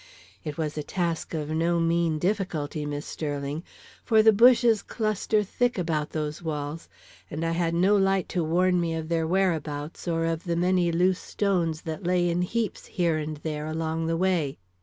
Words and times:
It 0.43 0.57
was 0.57 0.79
a 0.79 0.81
task 0.81 1.35
of 1.35 1.51
no 1.51 1.79
mean 1.79 2.17
difficulty, 2.17 2.87
Miss 2.87 3.05
Sterling, 3.05 3.63
for 4.03 4.23
the 4.23 4.33
bushes 4.33 4.81
cluster 4.81 5.43
thick 5.43 5.77
about 5.77 6.09
those 6.09 6.41
walls, 6.41 6.89
and 7.29 7.45
I 7.45 7.51
had 7.51 7.75
no 7.75 7.95
light 7.97 8.27
to 8.29 8.43
warn 8.43 8.81
me 8.81 8.95
of 8.95 9.09
their 9.09 9.27
whereabouts 9.27 10.07
or 10.07 10.25
of 10.25 10.45
the 10.45 10.55
many 10.55 10.91
loose 10.91 11.19
stones 11.19 11.81
that 11.81 12.03
lay 12.03 12.27
in 12.31 12.41
heaps 12.41 12.87
here 12.87 13.17
and 13.19 13.37
there 13.43 13.67
along 13.67 14.07
the 14.07 14.17
way. 14.17 14.57